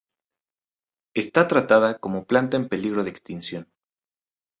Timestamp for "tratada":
1.47-1.99